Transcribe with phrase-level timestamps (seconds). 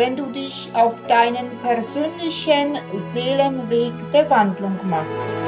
[0.00, 5.42] wenn du dich auf deinen persönlichen Seelenweg der Wandlung machst.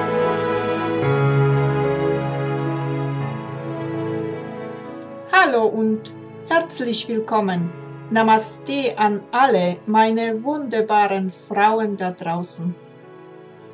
[5.33, 6.03] Hallo und
[6.51, 7.73] herzlich willkommen.
[8.11, 12.75] Namaste an alle meine wunderbaren Frauen da draußen.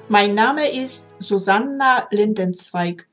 [0.09, 3.09] Mein Name ist Susanna Lindenzweig.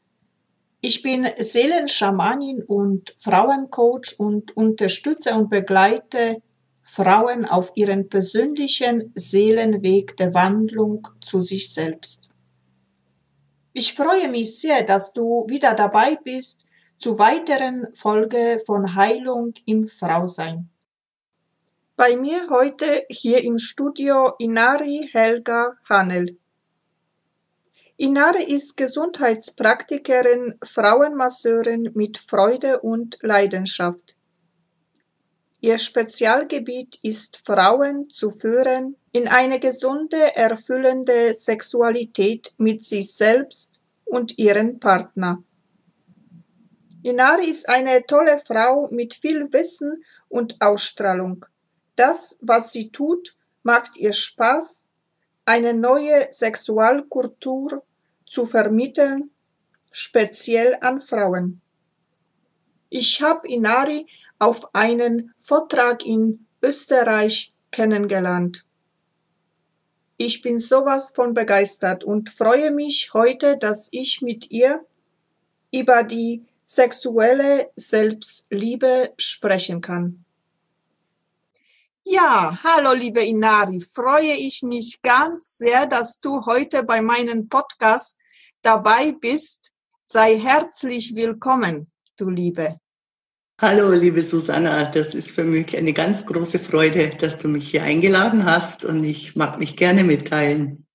[0.82, 6.44] Ich bin Seelenschamanin und Frauencoach und unterstütze und begleite
[6.86, 12.30] Frauen auf ihren persönlichen Seelenweg der Wandlung zu sich selbst.
[13.74, 16.66] Ich freue mich sehr, dass du wieder dabei bist
[16.98, 20.70] zu weiteren Folge von Heilung im Frausein.
[21.98, 26.38] Bei mir heute hier im Studio Inari Helga Hanel.
[27.98, 34.16] Inari ist Gesundheitspraktikerin, Frauenmasseurin mit Freude und Leidenschaft.
[35.66, 44.38] Ihr Spezialgebiet ist Frauen zu führen in eine gesunde, erfüllende Sexualität mit sich selbst und
[44.38, 45.44] ihren Partner.
[47.02, 51.48] Inari ist eine tolle Frau mit viel Wissen und Ausstrahlung.
[51.96, 54.90] Das, was sie tut, macht ihr Spaß,
[55.46, 57.84] eine neue Sexualkultur
[58.28, 59.32] zu vermitteln,
[59.90, 61.60] speziell an Frauen.
[62.98, 64.08] Ich habe Inari
[64.40, 68.66] auf einen Vortrag in Österreich kennengelernt.
[70.16, 74.86] Ich bin sowas von begeistert und freue mich heute, dass ich mit ihr
[75.74, 80.24] über die sexuelle Selbstliebe sprechen kann.
[82.06, 88.18] Ja, hallo liebe Inari, freue ich mich ganz sehr, dass du heute bei meinem Podcast
[88.62, 89.74] dabei bist.
[90.06, 92.80] Sei herzlich willkommen du Liebe.
[93.62, 97.84] Hallo, liebe Susanna, das ist für mich eine ganz große Freude, dass du mich hier
[97.84, 100.86] eingeladen hast und ich mag mich gerne mitteilen.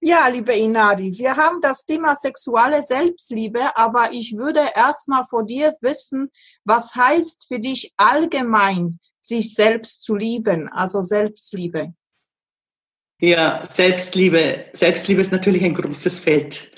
[0.00, 5.72] Ja, liebe Inadi, wir haben das Thema sexuelle Selbstliebe, aber ich würde erstmal vor dir
[5.82, 6.32] wissen,
[6.64, 11.94] was heißt für dich allgemein, sich selbst zu lieben, also Selbstliebe?
[13.20, 14.64] Ja, Selbstliebe.
[14.72, 16.72] Selbstliebe ist natürlich ein großes Feld.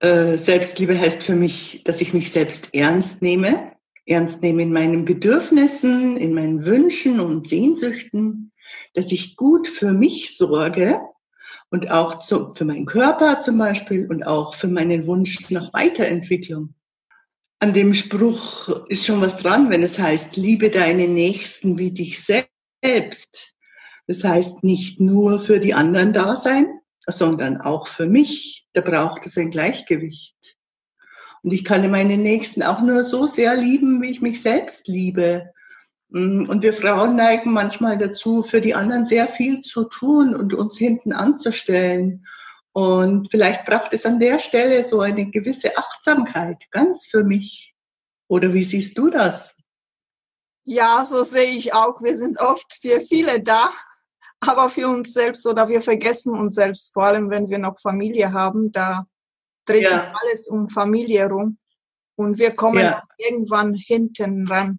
[0.00, 3.73] Äh, Selbstliebe heißt für mich, dass ich mich selbst ernst nehme,
[4.06, 8.52] ernst nehme in meinen Bedürfnissen, in meinen Wünschen und Sehnsüchten,
[8.92, 11.00] dass ich gut für mich sorge
[11.70, 16.74] und auch zu, für meinen Körper zum Beispiel und auch für meinen Wunsch nach Weiterentwicklung.
[17.58, 22.22] An dem Spruch ist schon was dran, wenn es heißt, liebe deine Nächsten wie dich
[22.22, 23.54] selbst.
[24.06, 26.66] Das heißt nicht nur für die anderen da sein,
[27.06, 28.66] sondern auch für mich.
[28.74, 30.56] Da braucht es ein Gleichgewicht.
[31.44, 35.52] Und ich kann meine Nächsten auch nur so sehr lieben, wie ich mich selbst liebe.
[36.08, 40.54] Mm, und wir Frauen neigen manchmal dazu, für die anderen sehr viel zu tun und
[40.54, 42.26] uns hinten anzustellen.
[42.72, 47.74] Und vielleicht braucht es an der Stelle so eine gewisse Achtsamkeit, ganz für mich.
[48.26, 49.62] Oder wie siehst du das?
[50.64, 52.00] Ja, so sehe ich auch.
[52.02, 53.70] Wir sind oft für viele da,
[54.40, 58.32] aber für uns selbst oder wir vergessen uns selbst, vor allem wenn wir noch Familie
[58.32, 59.06] haben, da
[59.66, 59.90] dreht ja.
[59.90, 61.58] sich alles um Familie rum
[62.16, 63.02] und wir kommen ja.
[63.18, 64.78] irgendwann hinten ran.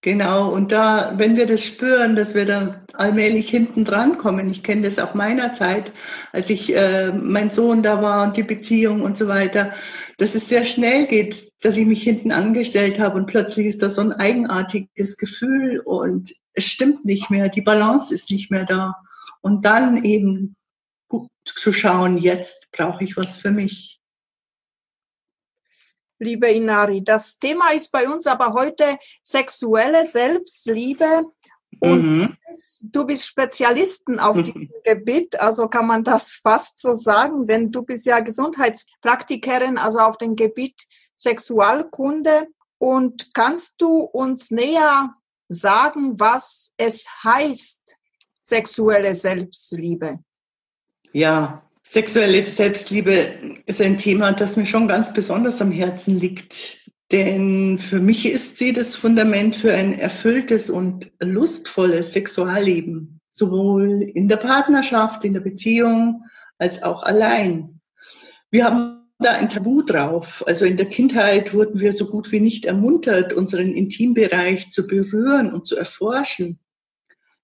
[0.00, 4.62] Genau, und da, wenn wir das spüren, dass wir da allmählich hinten dran kommen, ich
[4.62, 5.90] kenne das auch meiner Zeit,
[6.32, 9.74] als ich äh, mein Sohn da war und die Beziehung und so weiter,
[10.16, 13.90] dass es sehr schnell geht, dass ich mich hinten angestellt habe und plötzlich ist da
[13.90, 18.94] so ein eigenartiges Gefühl und es stimmt nicht mehr, die Balance ist nicht mehr da.
[19.40, 20.54] Und dann eben
[21.44, 23.98] zu schauen, jetzt brauche ich was für mich
[26.18, 27.02] liebe Inari.
[27.02, 31.24] Das Thema ist bei uns aber heute sexuelle Selbstliebe.
[31.80, 32.36] Und mhm.
[32.82, 37.82] du bist Spezialisten auf diesem Gebiet, also kann man das fast so sagen, denn du
[37.82, 40.80] bist ja Gesundheitspraktikerin, also auf dem Gebiet
[41.14, 42.48] Sexualkunde.
[42.78, 45.14] Und kannst du uns näher
[45.48, 47.96] sagen, was es heißt,
[48.40, 50.20] sexuelle Selbstliebe?
[51.18, 56.92] Ja, Sexuelle Selbstliebe ist ein Thema, das mir schon ganz besonders am Herzen liegt.
[57.10, 64.28] Denn für mich ist sie das Fundament für ein erfülltes und lustvolles Sexualleben, sowohl in
[64.28, 66.22] der Partnerschaft, in der Beziehung
[66.56, 67.80] als auch allein.
[68.52, 70.44] Wir haben da ein Tabu drauf.
[70.46, 75.52] Also in der Kindheit wurden wir so gut wie nicht ermuntert, unseren Intimbereich zu berühren
[75.52, 76.60] und zu erforschen.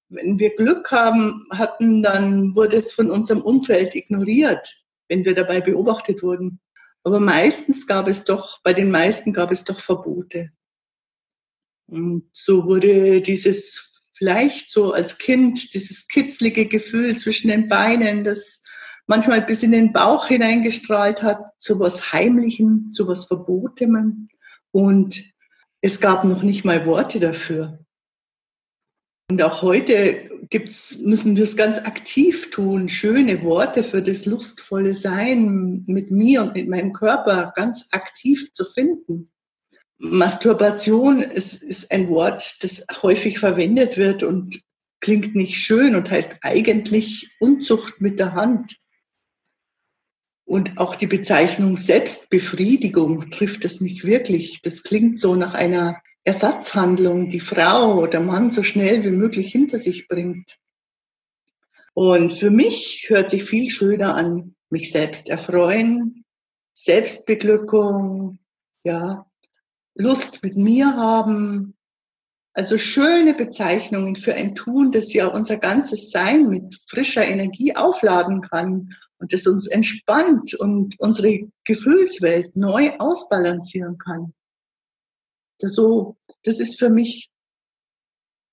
[0.09, 5.61] Wenn wir Glück haben, hatten, dann wurde es von unserem Umfeld ignoriert, wenn wir dabei
[5.61, 6.61] beobachtet wurden.
[7.03, 10.51] Aber meistens gab es doch, bei den meisten gab es doch Verbote.
[11.87, 18.63] Und so wurde dieses vielleicht so als Kind, dieses kitzlige Gefühl zwischen den Beinen, das
[19.07, 24.29] manchmal bis in den Bauch hineingestrahlt hat, zu was Heimlichem, zu was Verbotenem.
[24.71, 25.25] Und
[25.83, 27.84] es gab noch nicht mal Worte dafür.
[29.31, 34.95] Und auch heute gibt's, müssen wir es ganz aktiv tun, schöne Worte für das lustvolle
[34.95, 39.31] Sein mit mir und mit meinem Körper ganz aktiv zu finden.
[39.99, 44.61] Masturbation ist, ist ein Wort, das häufig verwendet wird und
[45.01, 48.77] klingt nicht schön und heißt eigentlich Unzucht mit der Hand.
[50.47, 54.61] Und auch die Bezeichnung Selbstbefriedigung trifft es nicht wirklich.
[54.61, 59.79] Das klingt so nach einer Ersatzhandlung, die Frau oder Mann so schnell wie möglich hinter
[59.79, 60.59] sich bringt.
[61.93, 66.25] Und für mich hört sich viel schöner an, mich selbst erfreuen,
[66.73, 68.41] Selbstbeglückung,
[68.85, 69.27] ja,
[69.95, 71.77] Lust mit mir haben.
[72.53, 78.43] Also schöne Bezeichnungen für ein Tun, das ja unser ganzes Sein mit frischer Energie aufladen
[78.43, 84.35] kann und das uns entspannt und unsere Gefühlswelt neu ausbalancieren kann.
[85.65, 87.31] Das, so, das ist für mich,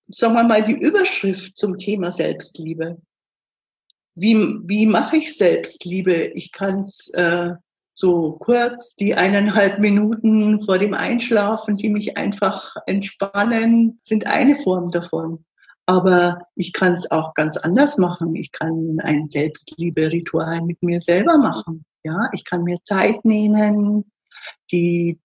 [0.08, 3.02] sagen wir mal, die Überschrift zum Thema Selbstliebe.
[4.16, 6.32] Wie, wie mache ich Selbstliebe?
[6.34, 7.52] Ich kann es äh,
[7.94, 14.90] so kurz, die eineinhalb Minuten vor dem Einschlafen, die mich einfach entspannen, sind eine Form
[14.92, 15.44] davon.
[15.86, 18.38] Aber ich kann es auch ganz anders machen.
[18.38, 21.84] Ich kann ein Selbstliebe-Ritual mit mir selber machen.
[22.04, 24.10] Ja, ich kann mir Zeit nehmen,
[24.72, 25.20] die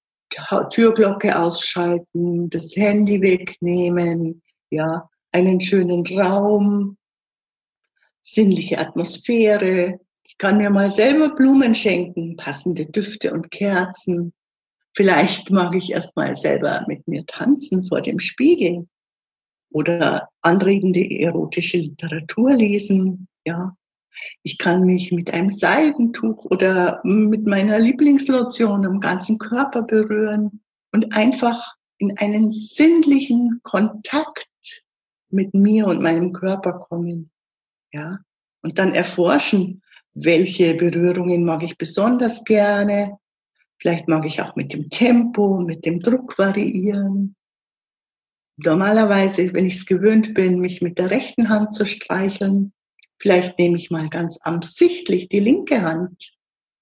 [0.71, 6.97] Türglocke ausschalten, das Handy wegnehmen, ja, einen schönen Raum,
[8.21, 10.01] sinnliche Atmosphäre.
[10.25, 14.33] Ich kann mir mal selber Blumen schenken, passende Düfte und Kerzen.
[14.95, 18.89] Vielleicht mag ich erst mal selber mit mir tanzen vor dem Spiegel
[19.71, 23.77] oder anregende erotische Literatur lesen, ja.
[24.43, 31.13] Ich kann mich mit einem Seidentuch oder mit meiner Lieblingslotion am ganzen Körper berühren und
[31.13, 34.49] einfach in einen sinnlichen Kontakt
[35.31, 37.31] mit mir und meinem Körper kommen.
[37.93, 38.19] Ja,
[38.63, 39.83] und dann erforschen,
[40.15, 43.19] welche Berührungen mag ich besonders gerne.
[43.79, 47.37] Vielleicht mag ich auch mit dem Tempo, mit dem Druck variieren.
[48.57, 52.73] Normalerweise, wenn ich es gewöhnt bin, mich mit der rechten Hand zu streicheln,
[53.19, 56.33] Vielleicht nehme ich mal ganz absichtlich die linke Hand.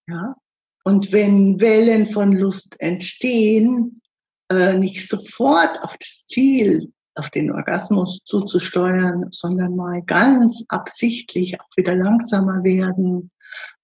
[0.08, 0.36] Ja?
[0.84, 4.02] Und wenn Wellen von Lust entstehen,
[4.50, 11.68] äh, nicht sofort auf das Ziel, auf den Orgasmus zuzusteuern, sondern mal ganz absichtlich auch
[11.76, 13.30] wieder langsamer werden,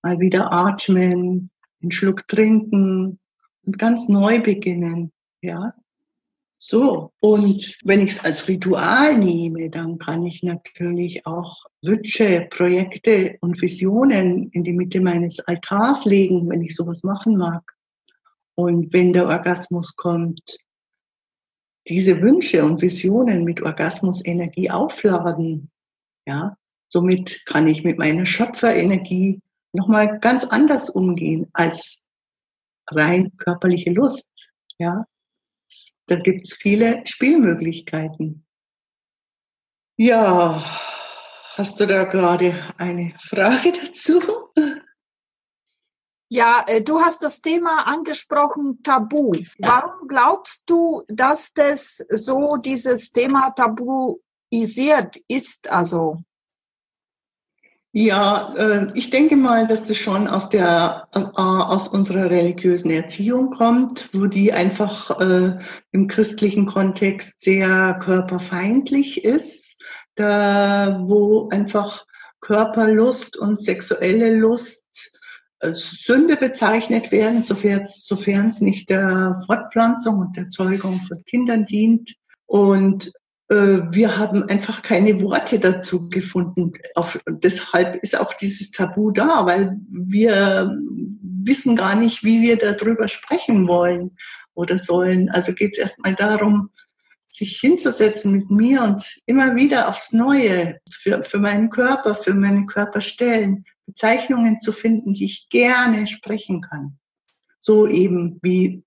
[0.03, 1.50] mal wieder atmen,
[1.81, 3.19] einen Schluck trinken
[3.64, 5.12] und ganz neu beginnen.
[5.43, 5.75] Ja,
[6.62, 13.38] so, und wenn ich es als Ritual nehme, dann kann ich natürlich auch Wünsche, Projekte
[13.40, 17.62] und Visionen in die Mitte meines Altars legen, wenn ich sowas machen mag.
[18.56, 20.58] Und wenn der Orgasmus kommt,
[21.88, 25.70] diese Wünsche und Visionen mit Orgasmusenergie aufladen.
[26.26, 29.40] Ja, somit kann ich mit meiner Schöpferenergie
[29.72, 32.06] nochmal ganz anders umgehen als
[32.90, 34.50] rein körperliche Lust.
[34.76, 35.06] Ja,
[36.06, 38.46] da gibt es viele Spielmöglichkeiten.
[39.96, 40.65] Ja,
[41.56, 44.20] hast du da gerade eine Frage dazu?
[46.32, 49.34] Ja, äh, du hast das Thema angesprochen, Tabu.
[49.34, 49.44] Ja.
[49.58, 55.70] Warum glaubst du, dass das so dieses Thema tabuisiert ist?
[55.70, 56.22] Also
[57.93, 62.91] ja, äh, ich denke mal, dass das schon aus der aus, äh, aus unserer religiösen
[62.91, 65.59] Erziehung kommt, wo die einfach äh,
[65.91, 69.82] im christlichen Kontext sehr körperfeindlich ist,
[70.15, 72.06] da wo einfach
[72.41, 75.19] Körperlust und sexuelle Lust
[75.59, 82.15] als Sünde bezeichnet werden, sofern es nicht der Fortpflanzung und der Zeugung von Kindern dient.
[82.47, 83.11] Und äh,
[83.50, 86.72] wir haben einfach keine Worte dazu gefunden.
[86.94, 90.76] Auf, deshalb ist auch dieses Tabu da, weil wir
[91.42, 94.16] wissen gar nicht, wie wir darüber sprechen wollen
[94.54, 95.30] oder sollen.
[95.30, 96.70] Also geht es erstmal darum,
[97.26, 102.66] sich hinzusetzen mit mir und immer wieder aufs Neue für, für meinen Körper, für meine
[102.66, 106.98] Körperstellen Bezeichnungen zu finden, die ich gerne sprechen kann.
[107.58, 108.84] So eben wie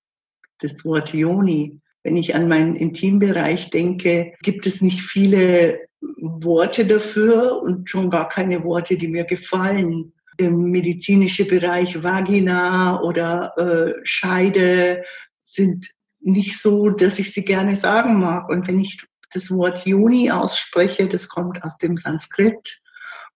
[0.60, 1.82] das Wort Yoni.
[2.04, 5.80] Wenn ich an meinen Intimbereich denke, gibt es nicht viele
[6.18, 10.14] Worte dafür und schon gar keine Worte, die mir gefallen.
[10.40, 15.04] Der medizinische Bereich Vagina oder äh, Scheide
[15.44, 18.50] sind nicht so, dass ich sie gerne sagen mag.
[18.50, 22.82] Und wenn ich das Wort Yoni ausspreche, das kommt aus dem Sanskrit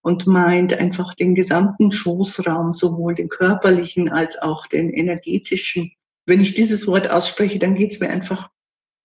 [0.02, 5.92] und meint einfach den gesamten Schoßraum, sowohl den körperlichen als auch den energetischen.
[6.26, 8.50] Wenn ich dieses Wort ausspreche, dann geht es mir einfach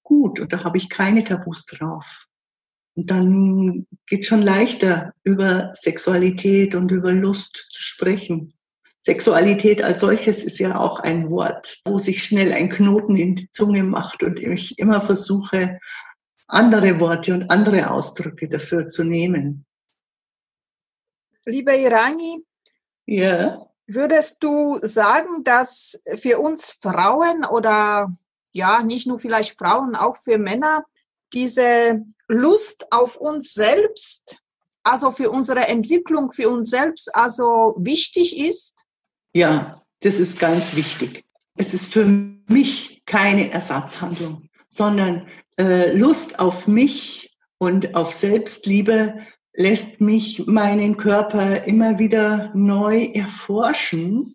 [0.02, 2.26] gut und da habe ich keine Tabus drauf.
[2.94, 8.54] Und dann geht schon leichter, über Sexualität und über Lust zu sprechen.
[8.98, 13.50] Sexualität als solches ist ja auch ein Wort, wo sich schnell ein Knoten in die
[13.50, 15.80] Zunge macht und ich immer versuche,
[16.46, 19.64] andere Worte und andere Ausdrücke dafür zu nehmen.
[21.46, 22.44] Liebe Irani,
[23.06, 23.66] ja.
[23.88, 28.16] würdest du sagen, dass für uns Frauen oder
[28.52, 30.84] ja, nicht nur vielleicht Frauen, auch für Männer,
[31.32, 34.38] diese Lust auf uns selbst,
[34.82, 38.84] also für unsere Entwicklung, für uns selbst, also wichtig ist?
[39.34, 41.24] Ja, das ist ganz wichtig.
[41.56, 45.26] Es ist für mich keine Ersatzhandlung, sondern
[45.58, 54.34] äh, Lust auf mich und auf Selbstliebe lässt mich meinen Körper immer wieder neu erforschen,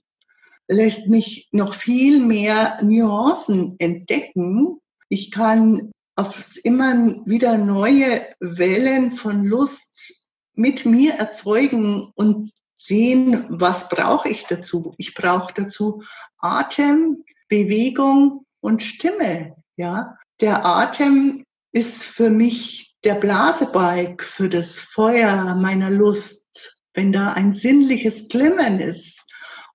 [0.67, 4.79] lässt mich noch viel mehr Nuancen entdecken.
[5.09, 13.89] Ich kann auf immer wieder neue Wellen von Lust mit mir erzeugen und sehen, was
[13.89, 14.93] brauche ich dazu?
[14.97, 16.03] Ich brauche dazu
[16.39, 19.55] Atem, Bewegung und Stimme.
[19.77, 26.77] Ja, der Atem ist für mich der Blasebalg für das Feuer meiner Lust.
[26.93, 29.26] Wenn da ein sinnliches Glimmen ist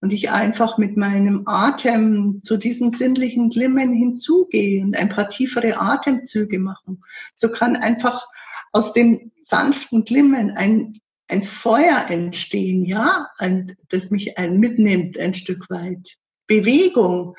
[0.02, 5.80] und ich einfach mit meinem Atem zu diesem sinnlichen Glimmen hinzugehe und ein paar tiefere
[5.80, 7.02] Atemzüge machen,
[7.34, 8.26] so kann einfach
[8.72, 11.00] aus dem sanften Glimmen ein
[11.32, 16.16] ein Feuer entstehen, ja, ein, das mich ein mitnimmt ein Stück weit.
[16.46, 17.36] Bewegung.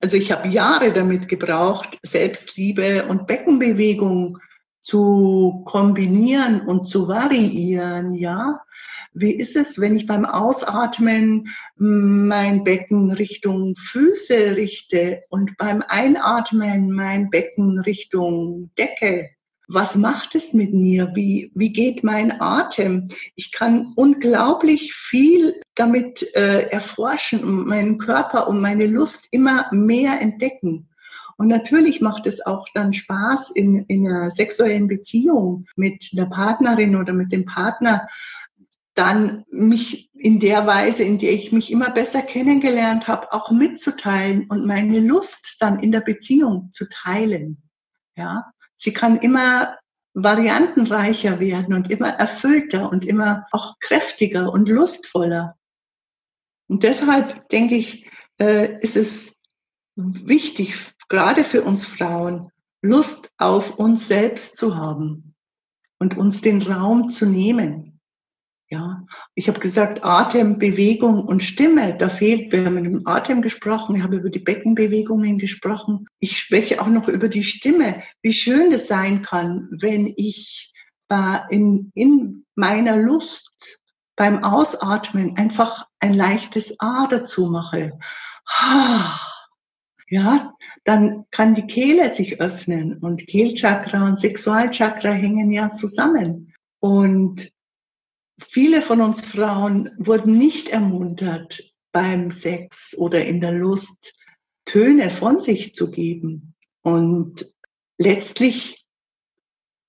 [0.00, 4.38] Also ich habe Jahre damit gebraucht, Selbstliebe und Beckenbewegung
[4.84, 8.60] zu kombinieren und zu variieren, ja.
[9.14, 16.92] Wie ist es, wenn ich beim Ausatmen mein Becken Richtung Füße richte und beim Einatmen
[16.92, 19.30] mein Becken Richtung Decke?
[19.68, 21.12] was macht es mit mir?
[21.14, 23.08] Wie, wie geht mein Atem?
[23.34, 30.20] Ich kann unglaublich viel damit äh, erforschen und meinen Körper und meine Lust immer mehr
[30.20, 30.88] entdecken.
[31.36, 36.96] Und natürlich macht es auch dann Spaß in, in einer sexuellen Beziehung mit einer Partnerin
[36.96, 38.08] oder mit dem Partner,
[38.94, 44.46] dann mich in der Weise, in der ich mich immer besser kennengelernt habe, auch mitzuteilen
[44.48, 47.62] und meine Lust dann in der Beziehung zu teilen.
[48.16, 49.76] Ja, sie kann immer
[50.14, 55.56] variantenreicher werden und immer erfüllter und immer auch kräftiger und lustvoller.
[56.68, 58.08] Und deshalb denke ich,
[58.40, 59.36] äh, ist es
[59.96, 62.50] wichtig, gerade für uns Frauen,
[62.82, 65.36] Lust auf uns selbst zu haben
[66.00, 68.00] und uns den Raum zu nehmen.
[68.68, 69.06] Ja,
[69.36, 73.94] ich habe gesagt, Atem, Bewegung und Stimme, da fehlt, wir haben mit dem Atem gesprochen,
[73.94, 76.08] ich habe über die Beckenbewegungen gesprochen.
[76.18, 80.74] Ich spreche auch noch über die Stimme, wie schön es sein kann, wenn ich
[81.10, 83.80] äh, in, in meiner Lust
[84.16, 87.92] beim Ausatmen einfach ein leichtes A dazu mache.
[90.08, 96.52] Ja, dann kann die Kehle sich öffnen und Kehlchakra und Sexualchakra hängen ja zusammen.
[96.80, 97.50] Und
[98.38, 104.14] viele von uns Frauen wurden nicht ermuntert, beim Sex oder in der Lust
[104.66, 106.54] Töne von sich zu geben.
[106.82, 107.46] Und
[107.98, 108.84] letztlich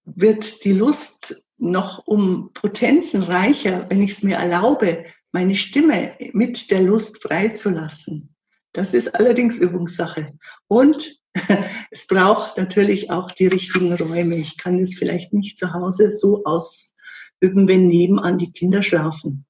[0.06, 6.72] wird die Lust noch um Potenzen reicher, wenn ich es mir erlaube, meine Stimme mit
[6.72, 8.35] der Lust freizulassen.
[8.76, 10.38] Das ist allerdings Übungssache.
[10.68, 11.18] Und
[11.92, 14.36] es braucht natürlich auch die richtigen Räume.
[14.36, 16.94] Ich kann es vielleicht nicht zu Hause so aus
[17.40, 19.46] üben, wenn nebenan die Kinder schlafen.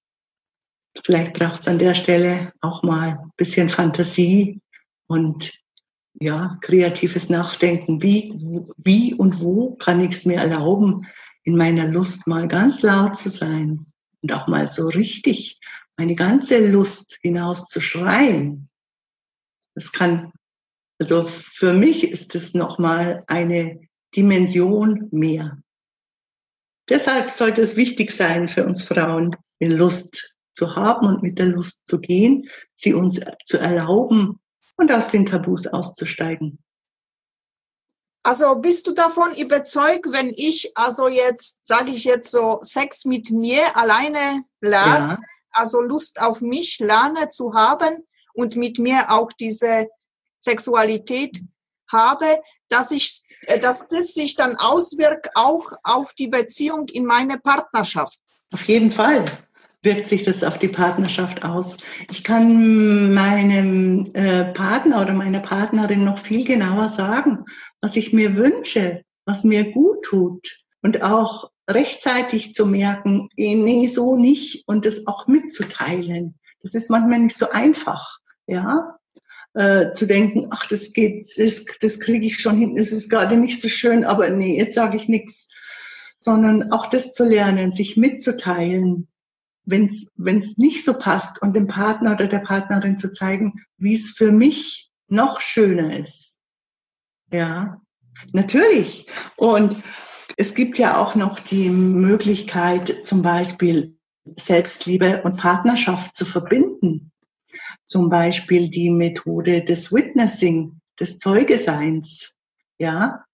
[1.04, 4.62] Vielleicht braucht es an der Stelle auch mal ein bisschen Fantasie
[5.08, 5.54] und
[6.20, 8.04] ja, kreatives Nachdenken.
[8.04, 8.32] Wie,
[8.78, 11.08] wie und wo kann ich es mir erlauben,
[11.44, 13.88] in meiner Lust mal ganz laut zu sein
[14.22, 15.60] und auch mal so richtig
[15.98, 18.70] meine ganze Lust hinaus zu schreien.
[19.76, 20.32] Das kann,
[21.00, 23.82] also für mich ist es nochmal eine
[24.16, 25.62] Dimension mehr.
[26.90, 31.48] Deshalb sollte es wichtig sein für uns Frauen, in Lust zu haben und mit der
[31.48, 34.40] Lust zu gehen, sie uns zu erlauben
[34.78, 36.60] und aus den Tabus auszusteigen.
[38.24, 43.30] Also bist du davon überzeugt, wenn ich also jetzt, sage ich jetzt so, Sex mit
[43.30, 45.20] mir alleine lerne, ja.
[45.52, 48.04] also Lust auf mich lerne zu haben
[48.36, 49.88] und mit mir auch diese
[50.40, 51.40] Sexualität
[51.92, 52.40] habe,
[52.70, 58.20] dass ich, äh, dass das sich dann auswirkt auch auf die Beziehung in meine Partnerschaft.
[58.54, 59.26] Auf jeden Fall
[59.82, 61.78] wirkt sich das auf die Partnerschaft aus.
[62.10, 67.46] Ich kann meinem äh, Partner oder meiner Partnerin noch viel genauer sagen,
[67.82, 73.88] was ich mir wünsche, was mir gut tut und auch rechtzeitig zu merken, eh, nee,
[73.88, 76.40] so nicht und das auch mitzuteilen.
[76.62, 78.98] Das ist manchmal nicht so einfach, ja,
[79.54, 83.38] äh, zu denken, ach, das geht, das, das kriege ich schon hin, es ist gerade
[83.38, 85.50] nicht so schön, aber nee, jetzt sage ich nichts,
[86.18, 89.08] sondern auch das zu lernen, sich mitzuteilen,
[89.66, 94.12] wenn es nicht so passt und dem Partner oder der Partnerin zu zeigen, wie es
[94.12, 96.40] für mich noch schöner ist.
[97.32, 97.82] Ja,
[98.32, 99.08] natürlich.
[99.36, 99.76] Und
[100.38, 103.98] es gibt ja auch noch die Möglichkeit, zum Beispiel
[104.36, 107.12] Selbstliebe und Partnerschaft zu verbinden.
[107.86, 112.36] Zum Beispiel die Methode des Witnessing, des Zeugeseins.
[112.78, 113.26] Ja,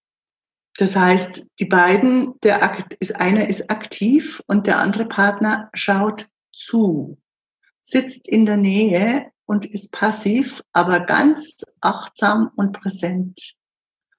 [0.78, 2.64] das heißt, die beiden, der
[3.00, 7.18] ist, einer ist aktiv und der andere Partner schaut zu,
[7.82, 13.56] sitzt in der Nähe und ist passiv, aber ganz achtsam und präsent.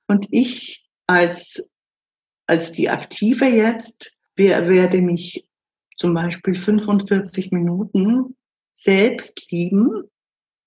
[0.06, 1.70] Und ich als,
[2.46, 5.46] als die Aktive jetzt werde mich
[5.96, 8.36] zum Beispiel 45 Minuten
[8.74, 10.10] selbst lieben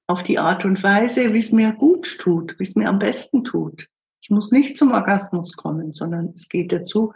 [0.08, 3.44] auf die Art und Weise, wie es mir gut tut, wie es mir am besten
[3.44, 3.88] tut.
[4.22, 7.14] Ich muss nicht zum Orgasmus kommen, sondern es geht dazu,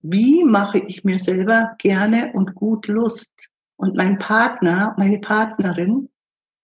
[0.00, 3.48] wie mache ich mir selber gerne und gut Lust?
[3.76, 6.08] Und mein Partner, meine Partnerin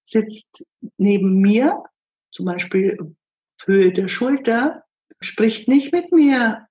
[0.04, 0.64] sitzt
[0.96, 1.84] neben mir,
[2.32, 3.16] zum Beispiel
[3.64, 4.84] Höhe der Schulter,
[5.20, 6.66] spricht nicht mit mir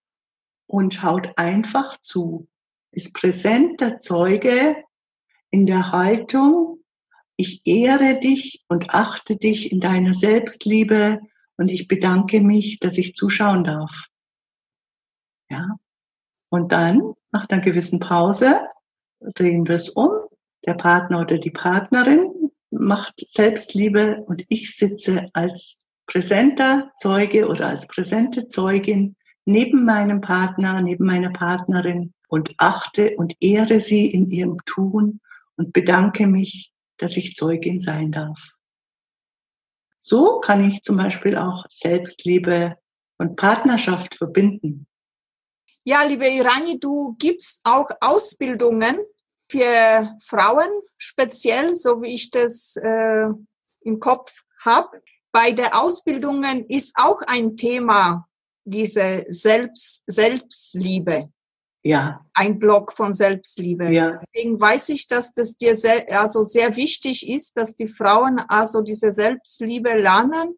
[0.68, 2.48] und schaut einfach zu,
[2.92, 4.78] ist präsent der Zeuge
[5.50, 6.84] in der Haltung,
[7.38, 11.22] ich ehre dich und achte dich in deiner Selbstliebe
[11.56, 14.08] und ich bedanke mich, dass ich zuschauen darf.
[15.50, 15.78] Ja.
[16.50, 18.62] Und dann, nach einer gewissen Pause,
[19.20, 20.10] drehen wir es um.
[20.66, 27.88] Der Partner oder die Partnerin macht Selbstliebe und ich sitze als präsenter Zeuge oder als
[27.88, 34.58] präsente Zeugin neben meinem Partner, neben meiner Partnerin und achte und ehre sie in ihrem
[34.66, 35.22] Tun
[35.56, 38.40] und bedanke mich, dass ich Zeugin sein darf.
[40.00, 42.78] So kann ich zum Beispiel auch Selbstliebe
[43.18, 44.88] und Partnerschaft verbinden.
[45.84, 49.00] Ja, liebe Irani, du gibst auch Ausbildungen
[49.50, 53.28] für Frauen speziell, so wie ich das äh,
[53.82, 55.02] im Kopf habe.
[55.32, 58.28] Bei der Ausbildungen ist auch ein Thema
[58.66, 61.32] diese Selbst, Selbstliebe
[61.88, 62.26] ja.
[62.34, 63.90] ein Block von Selbstliebe.
[63.90, 64.20] Ja.
[64.22, 68.82] Deswegen weiß ich, dass das dir sehr, also sehr wichtig ist, dass die Frauen also
[68.82, 70.58] diese Selbstliebe lernen.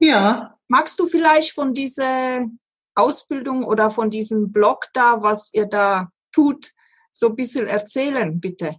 [0.00, 0.58] Ja.
[0.68, 2.46] Magst du vielleicht von dieser
[2.94, 6.72] Ausbildung oder von diesem Blog da, was ihr da tut,
[7.10, 8.76] so ein bisschen erzählen, bitte?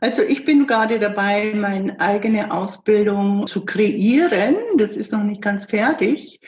[0.00, 4.56] Also ich bin gerade dabei, meine eigene Ausbildung zu kreieren.
[4.76, 6.40] Das ist noch nicht ganz fertig.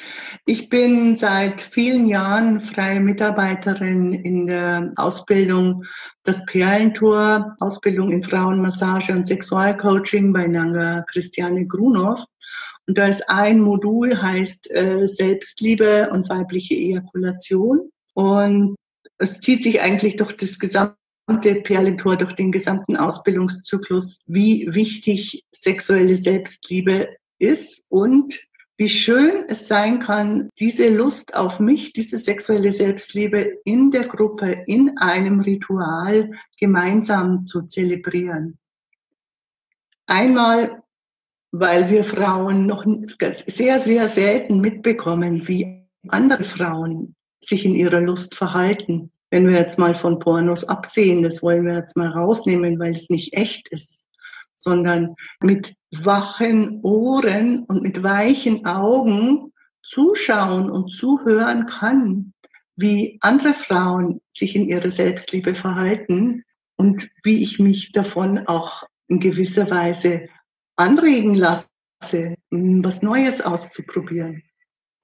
[0.44, 5.84] Ich bin seit vielen Jahren freie Mitarbeiterin in der Ausbildung
[6.24, 12.24] das Perlentor, Ausbildung in Frauenmassage und Sexualcoaching bei Nanga Christiane Grunow.
[12.88, 17.90] Und da ist ein Modul, heißt äh, Selbstliebe und weibliche Ejakulation.
[18.14, 18.76] Und
[19.18, 25.44] es zieht sich eigentlich durch das gesamte gesamte Perlentor durch den gesamten Ausbildungszyklus, wie wichtig
[25.50, 27.08] sexuelle Selbstliebe
[27.38, 28.38] ist und
[28.78, 34.62] wie schön es sein kann, diese Lust auf mich, diese sexuelle Selbstliebe in der Gruppe,
[34.66, 38.58] in einem Ritual gemeinsam zu zelebrieren.
[40.06, 40.82] Einmal,
[41.50, 42.84] weil wir Frauen noch
[43.18, 49.78] sehr, sehr selten mitbekommen, wie andere Frauen sich in ihrer Lust verhalten wenn wir jetzt
[49.78, 54.06] mal von Pornos absehen, das wollen wir jetzt mal rausnehmen, weil es nicht echt ist,
[54.54, 62.32] sondern mit wachen Ohren und mit weichen Augen zuschauen und zuhören kann,
[62.76, 66.42] wie andere Frauen sich in ihrer Selbstliebe verhalten
[66.76, 70.30] und wie ich mich davon auch in gewisser Weise
[70.76, 71.68] anregen lasse,
[72.50, 74.44] was Neues auszuprobieren.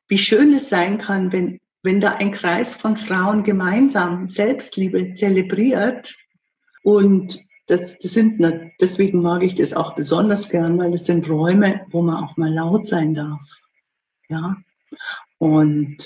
[0.09, 6.15] Wie schön es sein kann, wenn wenn da ein Kreis von Frauen gemeinsam Selbstliebe zelebriert
[6.83, 8.41] und das, das sind,
[8.81, 12.53] deswegen mag ich das auch besonders gern, weil das sind Räume, wo man auch mal
[12.53, 13.43] laut sein darf.
[14.29, 14.57] Ja.
[15.39, 15.97] Und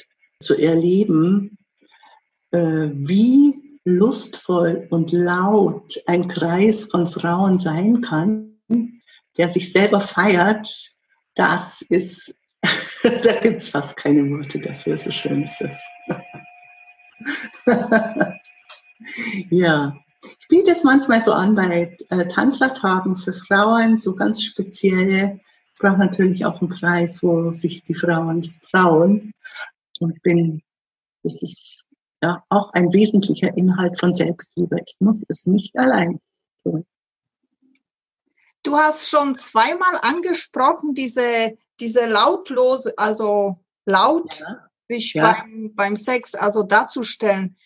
[0.41, 1.59] zu erleben,
[2.51, 8.59] äh, wie lustvoll und laut ein Kreis von Frauen sein kann,
[9.37, 10.91] der sich selber feiert,
[11.35, 12.35] das ist,
[13.23, 15.79] da gibt es fast keine Worte dafür, so schön ist das.
[19.51, 19.97] ja,
[20.39, 25.41] ich biete es manchmal so an bei äh, Tantra-Tagen für Frauen, so ganz spezielle.
[25.75, 29.33] Ich brauche natürlich auch einen Kreis, wo sich die Frauen das trauen.
[29.99, 30.63] Und bin,
[31.23, 31.85] das ist
[32.23, 34.79] ja auch ein wesentlicher Inhalt von Selbstliebe.
[34.87, 36.21] Ich muss es nicht allein
[36.63, 36.87] tun.
[38.63, 44.69] Du hast schon zweimal angesprochen, diese, diese lautlose, also laut ja.
[44.89, 45.33] sich ja.
[45.33, 47.57] Beim, beim Sex, also darzustellen.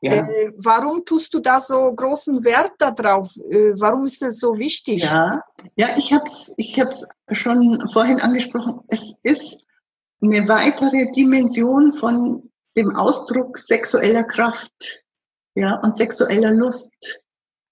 [0.00, 0.12] Ja.
[0.12, 3.34] Äh, warum tust du da so großen Wert darauf?
[3.50, 5.02] Äh, warum ist das so wichtig?
[5.02, 5.42] Ja,
[5.74, 8.80] ja ich habe es ich hab's schon vorhin angesprochen.
[8.88, 9.58] Es ist
[10.22, 15.04] eine weitere Dimension von dem Ausdruck sexueller Kraft
[15.54, 17.22] ja, und sexueller Lust.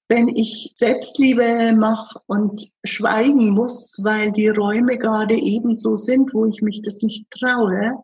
[0.08, 6.62] Wenn ich Selbstliebe mache und schweigen muss, weil die Räume gerade ebenso sind, wo ich
[6.62, 8.02] mich das nicht traue,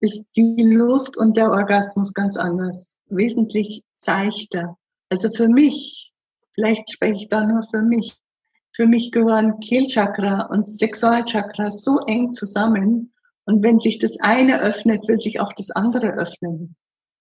[0.00, 4.76] ist die Lust und der Orgasmus ganz anders, wesentlich seichter.
[5.10, 6.12] Also für mich,
[6.54, 8.16] vielleicht spreche ich da nur für mich,
[8.72, 13.12] für mich gehören Kehlchakra und Sexualchakra so eng zusammen.
[13.44, 16.74] Und wenn sich das eine öffnet, will sich auch das andere öffnen.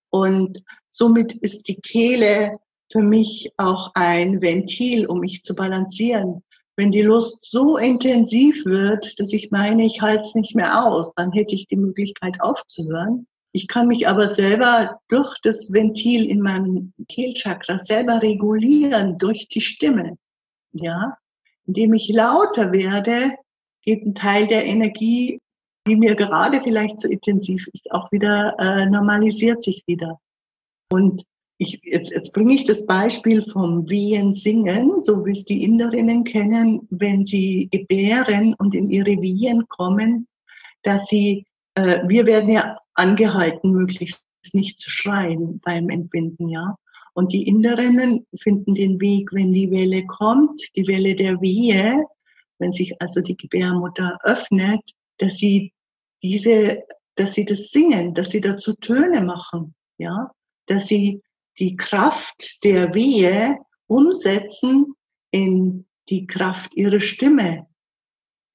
[0.09, 2.57] Und somit ist die Kehle
[2.93, 6.43] für mich auch ein Ventil, um mich zu balancieren.
[6.77, 11.13] Wenn die Lust so intensiv wird, dass ich meine, ich halte es nicht mehr aus,
[11.15, 13.27] dann hätte ich die Möglichkeit aufzuhören.
[13.51, 19.61] Ich kann mich aber selber durch das Ventil in meinem Kehlchakra selber regulieren, durch die
[19.61, 20.17] Stimme.
[20.71, 21.17] Ja,
[21.65, 23.31] indem ich lauter werde,
[23.81, 25.39] geht ein Teil der Energie,
[25.87, 30.19] die mir gerade vielleicht zu intensiv ist, auch wieder äh, normalisiert sich wieder.
[30.91, 31.23] Und
[31.57, 36.23] ich, jetzt, jetzt bringe ich das Beispiel vom Wehen singen, so wie es die Inderinnen
[36.23, 40.27] kennen, wenn sie gebären und in ihre Wehen kommen,
[40.81, 44.21] dass sie, äh, wir werden ja angehalten, möglichst
[44.53, 46.75] nicht zu schreien beim Entbinden, ja.
[47.13, 52.03] Und die Inderinnen finden den Weg, wenn die Welle kommt, die Welle der Wehe,
[52.57, 54.81] wenn sich also die Gebärmutter öffnet,
[55.17, 55.73] dass sie
[56.23, 56.83] diese,
[57.15, 60.31] dass sie das singen, dass sie dazu Töne machen, ja,
[60.65, 61.21] dass sie
[61.59, 64.93] die Kraft der Wehe umsetzen
[65.31, 67.67] in die Kraft ihrer Stimme,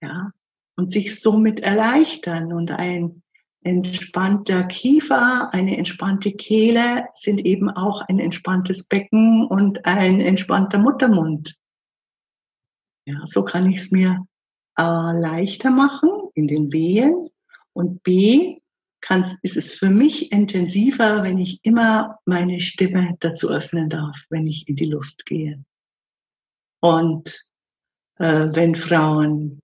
[0.01, 0.31] ja,
[0.77, 3.23] und sich somit erleichtern und ein
[3.63, 11.57] entspannter Kiefer, eine entspannte Kehle sind eben auch ein entspanntes Becken und ein entspannter Muttermund.
[13.07, 14.27] Ja, so kann ich es mir
[14.79, 17.29] äh, leichter machen in den Wehen
[17.73, 18.61] und B,
[19.01, 24.47] kann's, ist es für mich intensiver, wenn ich immer meine Stimme dazu öffnen darf, wenn
[24.47, 25.65] ich in die Lust gehe.
[26.81, 27.45] Und
[28.19, 29.61] äh, wenn Frauen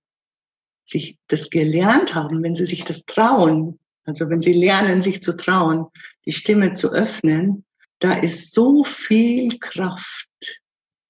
[0.85, 5.37] sich das gelernt haben, wenn sie sich das trauen, also wenn sie lernen, sich zu
[5.37, 5.87] trauen,
[6.27, 7.65] die Stimme zu öffnen,
[8.01, 10.29] da ist so viel Kraft.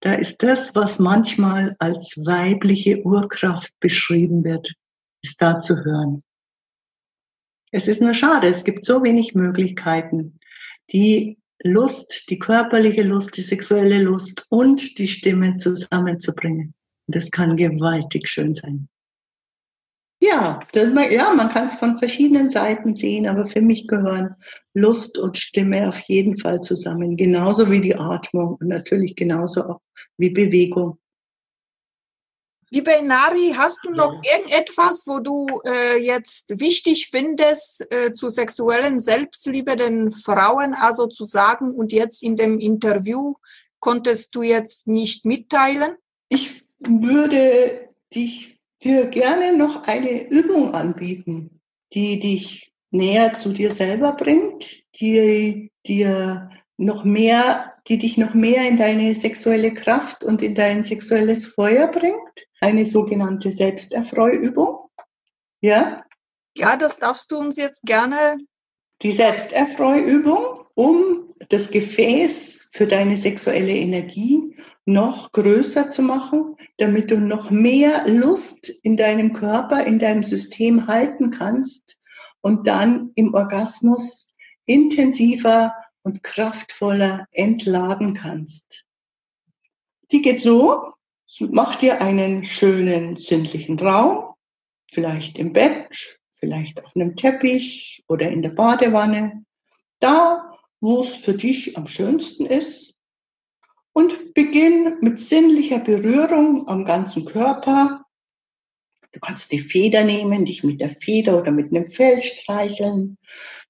[0.00, 4.74] Da ist das, was manchmal als weibliche Urkraft beschrieben wird,
[5.22, 6.22] ist da zu hören.
[7.74, 10.38] Es ist nur schade, es gibt so wenig Möglichkeiten,
[10.92, 16.74] die Lust, die körperliche Lust, die sexuelle Lust und die Stimme zusammenzubringen.
[17.08, 18.88] Das kann gewaltig schön sein.
[20.20, 24.36] Ja, das, ja, man kann es von verschiedenen Seiten sehen, aber für mich gehören
[24.74, 29.80] Lust und Stimme auf jeden Fall zusammen, genauso wie die Atmung und natürlich genauso auch
[30.16, 30.98] wie Bewegung.
[32.70, 39.00] Liebe Nari, hast du noch irgendetwas, wo du äh, jetzt wichtig findest, äh, zu sexuellen
[39.00, 43.34] Selbstliebe den Frauen also zu sagen und jetzt in dem Interview
[43.80, 45.94] konntest du jetzt nicht mitteilen?
[46.28, 51.60] Ich würde dich, dir gerne noch eine Übung anbieten,
[51.92, 58.66] die dich näher zu dir selber bringt, die dir noch mehr, die dich noch mehr
[58.66, 64.78] in deine sexuelle Kraft und in dein sexuelles Feuer bringt eine sogenannte Selbsterfreuübung.
[65.60, 66.04] Ja?
[66.56, 68.36] Ja, das darfst du uns jetzt gerne.
[69.02, 77.18] Die Selbsterfreuübung, um das Gefäß für deine sexuelle Energie noch größer zu machen, damit du
[77.18, 81.98] noch mehr Lust in deinem Körper, in deinem System halten kannst
[82.40, 84.34] und dann im Orgasmus
[84.66, 88.84] intensiver und kraftvoller entladen kannst.
[90.12, 90.92] Die geht so,
[91.40, 94.34] mach dir einen schönen sinnlichen Raum,
[94.92, 99.44] vielleicht im Bett, vielleicht auf einem Teppich oder in der Badewanne,
[99.98, 102.94] da, wo es für dich am schönsten ist.
[103.92, 108.04] Und beginn mit sinnlicher Berührung am ganzen Körper.
[109.12, 113.16] Du kannst die Feder nehmen, dich mit der Feder oder mit einem Fell streicheln.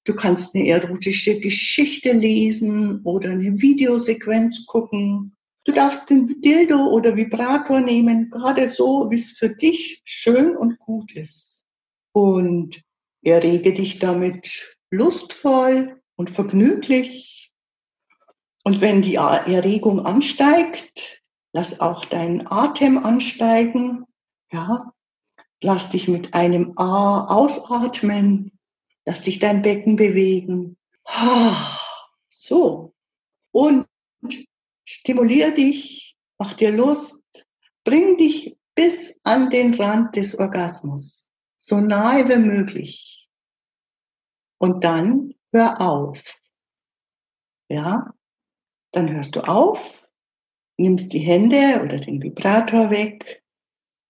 [0.05, 5.35] Du kannst eine erotische Geschichte lesen oder eine Videosequenz gucken.
[5.63, 10.77] Du darfst den Dildo oder Vibrator nehmen, gerade so, wie es für dich schön und
[10.77, 11.65] gut ist.
[12.11, 12.83] Und
[13.23, 17.51] errege dich damit lustvoll und vergnüglich.
[18.63, 24.05] Und wenn die Erregung ansteigt, lass auch deinen Atem ansteigen.
[24.51, 24.91] Ja,
[25.63, 28.54] lass dich mit einem A ausatmen.
[29.05, 30.77] Lass dich dein Becken bewegen.
[32.29, 32.93] So.
[33.51, 33.87] Und
[34.85, 37.23] Stimulier dich, mach dir Lust,
[37.83, 43.27] bring dich bis an den Rand des Orgasmus, so nahe wie möglich.
[44.59, 46.21] Und dann hör auf.
[47.67, 48.13] Ja,
[48.91, 50.07] dann hörst du auf,
[50.77, 53.43] nimmst die Hände oder den Vibrator weg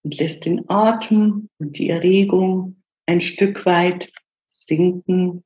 [0.03, 4.11] und lässt den Atem und die Erregung ein Stück weit
[4.65, 5.43] sinken.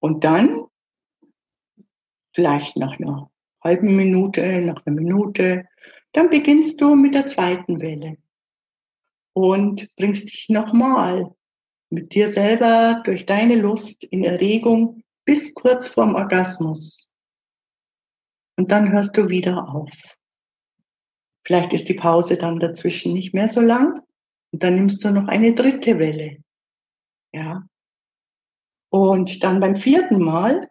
[0.00, 0.66] Und dann,
[2.34, 3.30] vielleicht nach einer
[3.62, 5.66] halben Minute, nach einer Minute,
[6.12, 8.16] dann beginnst du mit der zweiten Welle
[9.32, 11.34] und bringst dich nochmal
[11.90, 17.10] mit dir selber durch deine Lust in Erregung bis kurz vorm Orgasmus.
[18.56, 19.90] Und dann hörst du wieder auf.
[21.44, 24.00] Vielleicht ist die Pause dann dazwischen nicht mehr so lang
[24.52, 26.38] und dann nimmst du noch eine dritte Welle.
[27.32, 27.66] Ja.
[28.90, 30.68] Und dann beim vierten Mal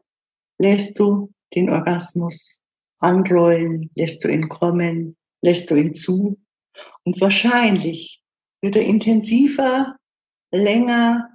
[0.58, 2.60] lässt du den Orgasmus
[3.00, 6.40] anrollen, lässt du ihn kommen, lässt du ihn zu.
[7.04, 8.24] Und wahrscheinlich
[8.62, 9.96] wird er intensiver,
[10.52, 11.30] länger,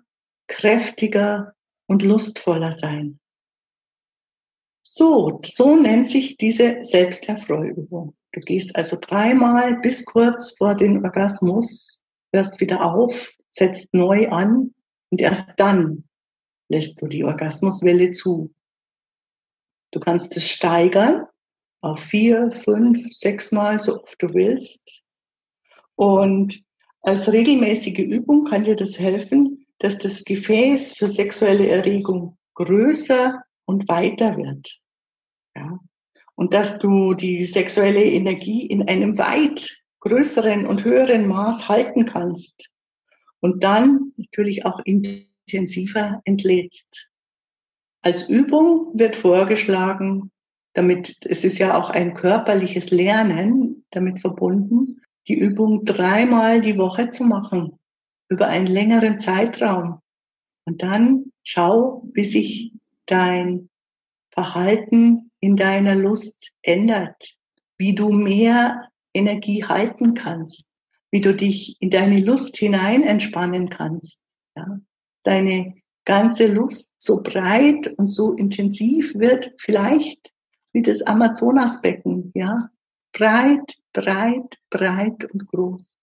[0.48, 1.54] kräftiger
[1.86, 3.20] und lustvoller sein.
[4.82, 8.16] So, so nennt sich diese Selbsterfreuübung.
[8.32, 12.02] Du gehst also dreimal bis kurz vor den Orgasmus,
[12.32, 14.74] hörst wieder auf, setzt neu an
[15.10, 16.04] und erst dann
[16.68, 18.54] lässt du die Orgasmuswelle zu.
[19.90, 21.26] Du kannst es steigern,
[21.80, 25.02] auf vier, fünf, sechs Mal, so oft du willst.
[25.96, 26.62] Und
[27.02, 33.88] als regelmäßige Übung kann dir das helfen, dass das Gefäß für sexuelle Erregung größer und
[33.88, 34.80] weiter wird.
[35.56, 35.80] Ja.
[36.34, 42.69] Und dass du die sexuelle Energie in einem weit größeren und höheren Maß halten kannst.
[43.40, 47.10] Und dann natürlich auch intensiver entlädst.
[48.02, 50.30] Als Übung wird vorgeschlagen,
[50.74, 57.10] damit, es ist ja auch ein körperliches Lernen damit verbunden, die Übung dreimal die Woche
[57.10, 57.78] zu machen,
[58.28, 60.00] über einen längeren Zeitraum.
[60.64, 62.72] Und dann schau, wie sich
[63.06, 63.68] dein
[64.30, 67.36] Verhalten in deiner Lust ändert,
[67.76, 70.66] wie du mehr Energie halten kannst,
[71.10, 74.20] wie du dich in deine Lust hinein entspannen kannst.
[74.56, 74.80] Ja?
[75.24, 80.32] Deine ganze Lust so breit und so intensiv wird vielleicht
[80.72, 82.70] wie das Amazonasbecken, ja.
[83.12, 85.96] Breit, breit, breit und groß.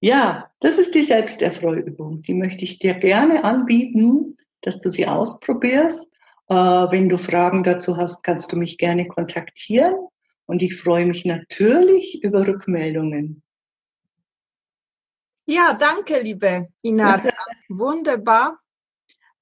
[0.00, 2.22] Ja, das ist die Selbsterfreuübung.
[2.22, 6.08] Die möchte ich dir gerne anbieten, dass du sie ausprobierst.
[6.48, 9.94] Äh, wenn du Fragen dazu hast, kannst du mich gerne kontaktieren.
[10.48, 13.42] Und ich freue mich natürlich über Rückmeldungen.
[15.44, 17.22] Ja, danke, liebe Ina.
[17.68, 18.58] Wunderbar.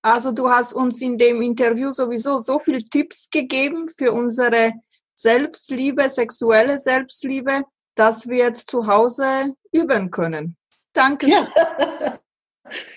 [0.03, 4.73] Also du hast uns in dem Interview sowieso so viele Tipps gegeben für unsere
[5.15, 7.63] Selbstliebe, sexuelle Selbstliebe,
[7.95, 10.57] dass wir jetzt zu Hause üben können.
[10.93, 11.29] Danke.
[11.29, 11.49] Ja,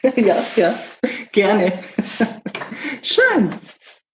[0.16, 0.80] ja, ja,
[1.32, 1.80] gerne.
[3.04, 3.54] Schön.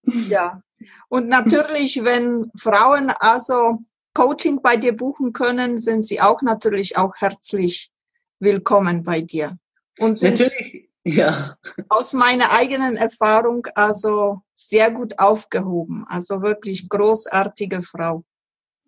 [0.04, 0.62] Ja.
[1.10, 3.80] Und natürlich, wenn Frauen also
[4.14, 7.92] Coaching bei dir buchen können, sind sie auch natürlich auch herzlich
[8.40, 9.58] willkommen bei dir.
[10.00, 11.58] Und sind natürlich, ja.
[11.90, 16.06] Aus meiner eigenen Erfahrung also sehr gut aufgehoben.
[16.10, 18.24] Also wirklich großartige Frau.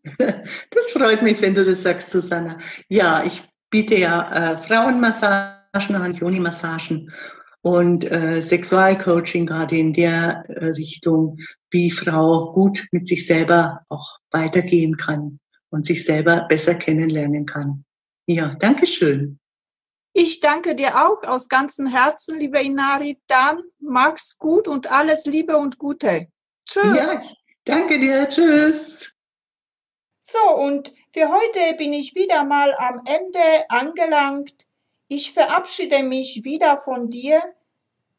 [0.18, 2.60] Das freut mich, wenn du das sagst, Susanna.
[2.88, 7.12] Ja, ich biete ja äh, Frauenmassagen an, Joni-Massagen
[7.62, 11.38] und äh, Sexualcoaching gerade in der äh, Richtung,
[11.70, 17.86] wie Frau gut mit sich selber auch weitergehen kann und sich selber besser kennenlernen kann.
[18.26, 19.40] Ja, danke schön.
[20.14, 23.22] Ich danke dir auch aus ganzem Herzen, liebe Inari.
[23.28, 26.28] Dann mach's gut und alles Liebe und Gute.
[26.68, 26.96] Tschüss.
[26.96, 27.22] Ja,
[27.66, 28.28] danke dir.
[28.28, 29.14] Tschüss.
[30.22, 34.66] So, und für heute bin ich wieder mal am Ende angelangt.
[35.08, 37.42] Ich verabschiede mich wieder von dir.